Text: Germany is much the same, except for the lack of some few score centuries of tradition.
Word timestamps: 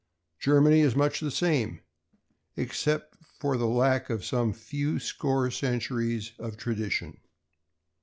Germany 0.39 0.79
is 0.79 0.95
much 0.95 1.19
the 1.19 1.29
same, 1.29 1.81
except 2.57 3.15
for 3.39 3.55
the 3.55 3.67
lack 3.67 4.09
of 4.09 4.25
some 4.25 4.51
few 4.51 4.97
score 4.97 5.51
centuries 5.51 6.31
of 6.39 6.57
tradition. 6.57 7.19